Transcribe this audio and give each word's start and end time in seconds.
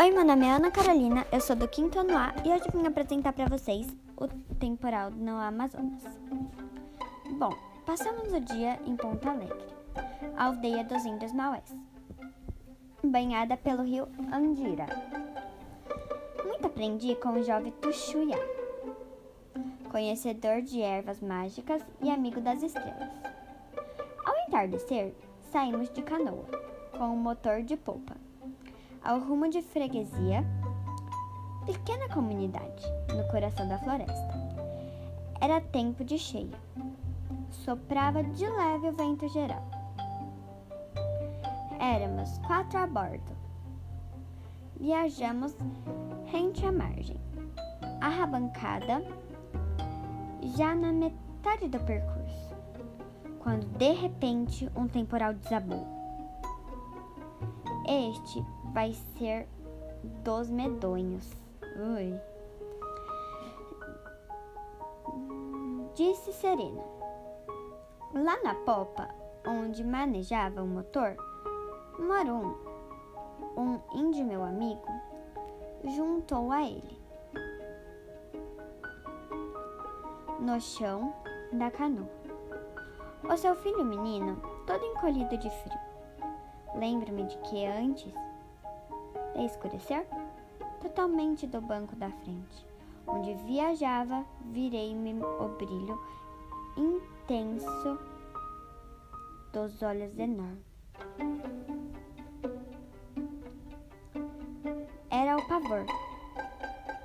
Oi, 0.00 0.10
meu 0.12 0.24
nome 0.24 0.46
é 0.46 0.52
Ana 0.52 0.70
Carolina, 0.70 1.26
eu 1.30 1.42
sou 1.42 1.54
do 1.54 1.68
quinto 1.68 1.98
ano 1.98 2.16
A 2.16 2.32
e 2.42 2.48
hoje 2.48 2.64
vim 2.72 2.86
apresentar 2.86 3.34
para 3.34 3.50
vocês 3.50 3.86
o 4.16 4.26
temporal 4.54 5.10
no 5.10 5.32
Amazonas. 5.32 6.02
Bom, 7.32 7.52
passamos 7.84 8.32
o 8.32 8.40
dia 8.40 8.80
em 8.86 8.96
Ponta 8.96 9.28
Alegre, 9.28 9.62
a 10.38 10.46
aldeia 10.46 10.82
dos 10.84 11.04
índios 11.04 11.34
Maués, 11.34 11.76
banhada 13.04 13.58
pelo 13.58 13.82
rio 13.82 14.08
Andira. 14.32 14.86
Muito 16.46 16.66
aprendi 16.66 17.14
com 17.16 17.38
o 17.38 17.42
jovem 17.42 17.70
Tuxuya, 17.70 18.38
conhecedor 19.90 20.62
de 20.62 20.80
ervas 20.80 21.20
mágicas 21.20 21.82
e 22.00 22.08
amigo 22.08 22.40
das 22.40 22.62
estrelas. 22.62 23.10
Ao 24.24 24.34
entardecer, 24.48 25.14
saímos 25.52 25.90
de 25.90 26.00
canoa, 26.00 26.46
com 26.96 27.12
o 27.12 27.16
motor 27.18 27.62
de 27.62 27.76
polpa 27.76 28.29
ao 29.02 29.18
rumo 29.18 29.48
de 29.48 29.62
freguesia, 29.62 30.44
pequena 31.64 32.08
comunidade 32.08 32.84
no 33.14 33.26
coração 33.30 33.68
da 33.68 33.78
floresta. 33.78 34.34
Era 35.40 35.60
tempo 35.60 36.04
de 36.04 36.18
cheia. 36.18 36.58
Soprava 37.50 38.22
de 38.22 38.46
leve 38.46 38.88
o 38.88 38.92
vento 38.92 39.28
geral. 39.28 39.64
Éramos 41.78 42.38
quatro 42.46 42.78
a 42.78 42.86
bordo. 42.86 43.36
Viajamos 44.78 45.56
rente 46.26 46.64
à 46.64 46.72
margem. 46.72 47.16
Arrabancada 48.00 49.02
já 50.56 50.74
na 50.74 50.92
metade 50.92 51.68
do 51.68 51.78
percurso, 51.80 52.54
quando 53.40 53.66
de 53.78 53.92
repente 53.92 54.70
um 54.74 54.86
temporal 54.88 55.34
desabou. 55.34 55.86
Este 57.86 58.44
vai 58.72 58.92
ser 58.92 59.48
dos 60.22 60.48
medonhos. 60.50 61.30
Ui. 61.76 62.20
Disse 65.94 66.32
Serena. 66.32 66.82
Lá 68.14 68.42
na 68.42 68.54
popa, 68.54 69.08
onde 69.46 69.84
manejava 69.84 70.62
o 70.62 70.66
motor, 70.66 71.16
Marum, 71.98 72.54
um 73.56 73.78
índio 73.94 74.24
meu 74.24 74.42
amigo, 74.42 74.86
juntou 75.84 76.50
a 76.50 76.62
ele. 76.62 77.00
No 80.40 80.60
chão 80.60 81.14
da 81.52 81.70
canoa. 81.70 82.08
O 83.30 83.36
seu 83.36 83.54
filho 83.54 83.84
menino, 83.84 84.40
todo 84.66 84.84
encolhido 84.84 85.36
de 85.36 85.50
frio. 85.50 85.78
Lembro-me 86.74 87.24
de 87.24 87.36
que 87.38 87.66
antes 87.66 88.12
de 89.40 89.46
escurecer, 89.46 90.06
totalmente 90.82 91.46
do 91.46 91.62
banco 91.62 91.96
da 91.96 92.10
frente, 92.10 92.66
onde 93.06 93.32
viajava, 93.46 94.24
virei-me 94.52 95.14
o 95.14 95.48
brilho 95.56 95.98
intenso 96.76 97.98
dos 99.50 99.82
olhos 99.82 100.16
enormes. 100.18 100.62
Era 105.10 105.36
o 105.36 105.48
pavor. 105.48 105.86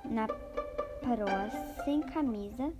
Na 0.03 0.27
proa, 0.27 1.49
sem 1.83 2.01
camisa, 2.01 2.71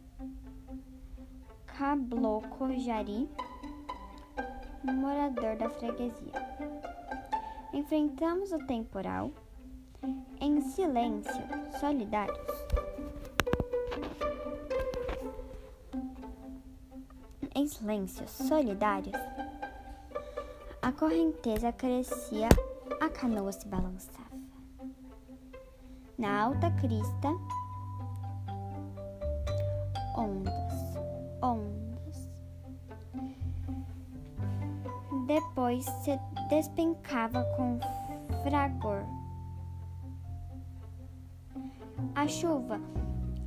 cabloco 1.66 2.72
jari, 2.74 3.30
morador 4.84 5.56
da 5.56 5.70
freguesia. 5.70 6.34
Enfrentamos 7.74 8.52
o 8.52 8.60
temporal 8.68 9.32
em 10.40 10.62
silêncio, 10.62 11.44
solidários. 11.80 12.38
Em 17.56 17.68
silêncio, 17.68 18.28
solidários, 18.28 19.20
a 20.82 20.92
correnteza 20.92 21.72
crescia, 21.72 22.50
a 23.02 23.10
canoa 23.10 23.52
se 23.52 23.68
balançava. 23.68 24.26
Na 26.18 26.44
alta 26.44 26.70
crista, 26.72 27.30
ondas, 30.16 30.98
ondas. 31.42 32.30
Depois 35.28 35.86
se 36.04 36.20
despencava 36.50 37.44
com 37.58 37.80
fragor. 38.44 39.04
A 42.14 42.28
chuva 42.28 42.80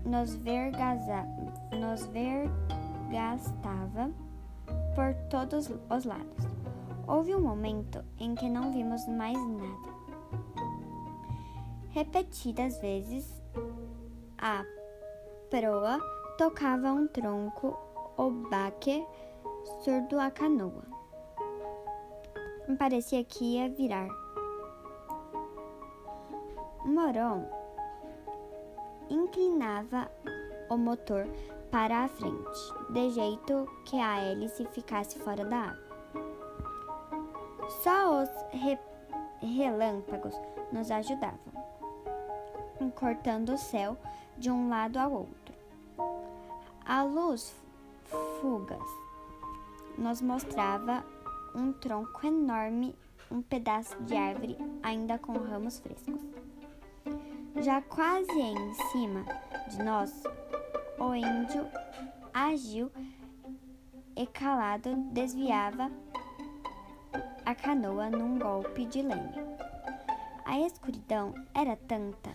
nos, 0.05 0.35
vergaza, 0.37 1.25
nos 1.79 2.07
vergastava 2.07 4.11
por 4.95 5.15
todos 5.31 5.69
os 5.69 6.05
lados. 6.05 6.47
Houve 7.07 7.35
um 7.35 7.41
momento 7.41 8.05
em 8.19 8.35
que 8.35 8.49
não 8.49 8.73
vimos 8.73 9.07
mais 9.07 9.39
nada. 9.39 9.99
Repetidas 11.91 12.81
vezes, 12.81 13.43
a 14.37 14.65
proa 15.51 16.01
tocava 16.37 16.93
um 16.93 17.07
tronco, 17.07 17.77
o 18.17 18.31
baque 18.51 19.05
surdo 19.83 20.19
a 20.19 20.31
canoa. 20.31 20.85
Parecia 22.79 23.25
que 23.25 23.57
ia 23.57 23.71
virar. 23.71 24.09
Moron 26.85 27.58
inclinava 29.11 30.11
o 30.69 30.77
motor 30.77 31.27
para 31.71 32.05
a 32.05 32.09
frente, 32.09 32.73
de 32.91 33.11
jeito 33.11 33.69
que 33.85 33.97
a 33.97 34.19
hélice 34.21 34.67
ficasse 34.67 35.19
fora 35.19 35.45
da 35.45 35.57
água. 35.57 35.89
Só 37.83 38.23
os 38.23 38.31
re 38.53 38.79
relâmpagos 39.41 40.35
nos 40.73 40.91
ajudavam, 40.91 41.39
cortando 42.97 43.51
o 43.51 43.59
céu 43.59 43.97
de 44.37 44.51
um 44.51 44.69
lado 44.69 44.99
ao 44.99 45.13
outro. 45.13 45.55
A 46.85 47.03
luz 47.03 47.55
fugas 48.41 48.83
nos 49.97 50.23
mostrava 50.23 51.05
um 51.55 51.73
tronco 51.73 52.27
enorme, 52.27 52.95
um 53.31 53.43
pedaço 53.43 54.01
de 54.03 54.17
árvore 54.17 54.57
ainda 54.83 55.19
com 55.19 55.33
ramos 55.33 55.79
frescos. 55.79 56.21
Já 57.61 57.83
quase 57.83 58.39
em 58.39 58.75
cima 58.75 59.25
de 59.69 59.83
nós, 59.83 60.23
o 60.99 61.15
índio 61.15 61.67
agiu 62.33 62.91
e 64.17 64.27
calado 64.27 64.95
desviava 65.13 65.91
a 67.45 67.55
canoa 67.55 68.11
num 68.11 68.39
golpe 68.39 68.85
de 68.87 69.03
leme. 69.03 69.35
A 70.45 70.61
escuridão 70.61 71.35
era 71.53 71.77
tanta 71.77 72.31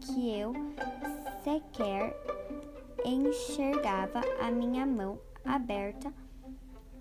que 0.00 0.36
eu 0.36 0.52
sequer 1.44 2.12
enxergava 3.04 4.20
a 4.40 4.50
minha 4.50 4.84
mão 4.84 5.18
aberta 5.44 6.12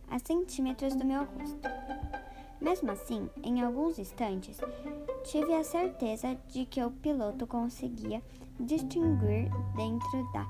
a 0.08 0.20
centímetros 0.20 0.96
do 0.96 1.04
meu 1.04 1.24
rosto. 1.24 2.03
Mesmo 2.64 2.92
assim, 2.92 3.30
em 3.44 3.62
alguns 3.62 4.00
instantes, 4.00 4.58
tive 5.26 5.54
a 5.54 5.66
certeza 5.66 6.38
de 6.48 6.66
que 6.66 6.82
o 6.82 6.90
piloto 6.90 7.46
conseguia 7.46 8.24
distinguir 8.58 9.52
dentro 9.76 10.32
da 10.32 10.48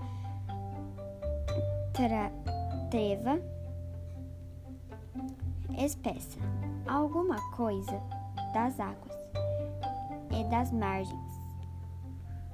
treva 2.92 3.42
espessa 5.76 6.38
alguma 6.88 7.38
coisa 7.52 8.00
das 8.54 8.80
águas 8.80 9.18
e 10.30 10.44
das 10.52 10.72
margens, 10.72 11.34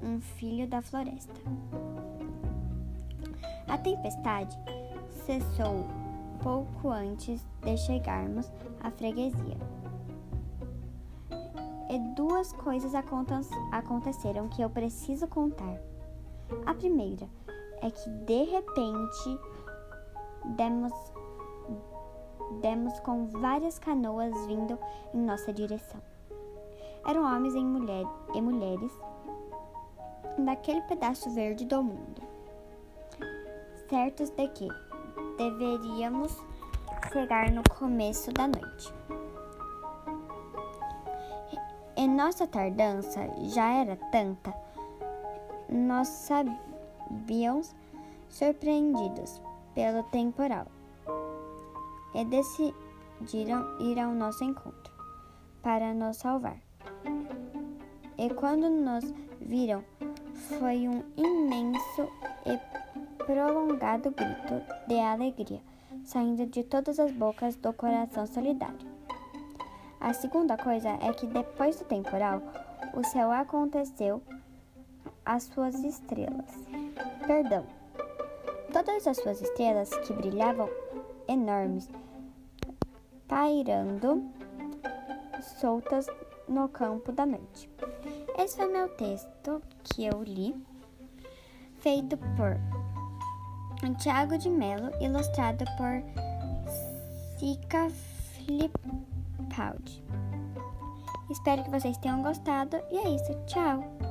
um 0.02 0.20
filho 0.20 0.66
da 0.66 0.80
floresta. 0.80 1.34
A 3.68 3.76
tempestade 3.76 4.56
cessou 5.26 5.86
pouco 6.42 6.90
antes 6.90 7.46
de 7.62 7.76
chegarmos 7.76 8.50
à 8.82 8.90
freguesia. 8.90 9.56
E 11.90 11.98
duas 12.14 12.52
coisas 12.52 12.92
aconteceram 12.94 14.48
que 14.48 14.62
eu 14.62 14.70
preciso 14.70 15.26
contar. 15.26 15.80
A 16.66 16.74
primeira 16.74 17.28
é 17.82 17.90
que 17.90 18.08
de 18.10 18.44
repente 18.44 19.40
demos 20.56 20.92
demos 22.60 22.98
com 23.00 23.26
várias 23.26 23.78
canoas 23.78 24.34
vindo 24.46 24.78
em 25.14 25.18
nossa 25.18 25.52
direção. 25.52 26.00
Eram 27.06 27.22
homens 27.24 27.54
e, 27.54 27.60
mulher, 27.60 28.04
e 28.34 28.40
mulheres 28.40 28.92
daquele 30.38 30.80
pedaço 30.82 31.30
verde 31.30 31.64
do 31.64 31.82
mundo, 31.82 32.22
certos 33.88 34.30
de 34.30 34.48
que 34.48 34.68
deveríamos 35.40 36.36
chegar 37.10 37.50
no 37.50 37.62
começo 37.78 38.30
da 38.32 38.46
noite. 38.46 38.92
E 41.96 42.06
nossa 42.06 42.46
tardança 42.46 43.26
já 43.44 43.72
era 43.72 43.96
tanta, 44.12 44.54
nós 45.68 46.08
sabíamos 46.08 47.74
surpreendidos 48.28 49.40
pelo 49.74 50.02
temporal 50.04 50.66
e 52.14 52.24
decidiram 52.26 53.80
ir 53.80 53.98
ao 53.98 54.12
nosso 54.12 54.44
encontro 54.44 54.92
para 55.62 55.94
nos 55.94 56.18
salvar. 56.18 56.58
E 58.18 58.28
quando 58.34 58.68
nos 58.68 59.04
viram, 59.40 59.82
foi 60.58 60.86
um 60.86 61.02
imenso 61.16 62.08
e 62.44 62.69
prolongado 63.30 64.10
grito 64.10 64.60
de 64.88 64.98
alegria 64.98 65.60
saindo 66.04 66.46
de 66.46 66.64
todas 66.64 66.98
as 66.98 67.12
bocas 67.12 67.54
do 67.54 67.72
coração 67.72 68.26
solidário. 68.26 68.90
A 70.00 70.12
segunda 70.12 70.56
coisa 70.56 70.88
é 71.00 71.12
que 71.12 71.28
depois 71.28 71.76
do 71.76 71.84
temporal, 71.84 72.42
o 72.92 73.04
céu 73.04 73.30
aconteceu 73.30 74.20
as 75.24 75.44
suas 75.44 75.76
estrelas. 75.84 76.50
Perdão. 77.24 77.64
Todas 78.72 79.06
as 79.06 79.16
suas 79.16 79.40
estrelas 79.40 79.90
que 79.98 80.12
brilhavam 80.12 80.68
enormes, 81.28 81.88
pairando 83.28 84.24
soltas 85.60 86.08
no 86.48 86.68
campo 86.68 87.12
da 87.12 87.24
noite. 87.24 87.70
Esse 88.36 88.56
foi 88.56 88.66
meu 88.66 88.88
texto 88.88 89.62
que 89.84 90.04
eu 90.04 90.20
li, 90.24 90.54
feito 91.78 92.16
por 92.36 92.79
Tiago 93.94 94.36
de 94.36 94.50
Mello, 94.50 94.90
ilustrado 95.00 95.64
por 95.76 96.02
Sica 97.38 97.88
Flipaldi. 98.34 100.04
Espero 101.30 101.64
que 101.64 101.70
vocês 101.70 101.96
tenham 101.98 102.22
gostado 102.22 102.76
e 102.90 102.98
é 102.98 103.08
isso. 103.08 103.32
Tchau! 103.46 104.09